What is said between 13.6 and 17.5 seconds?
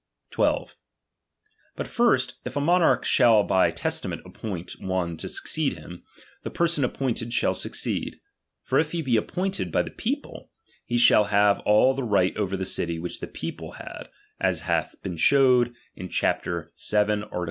had, as hath been showed in chap. VII. art.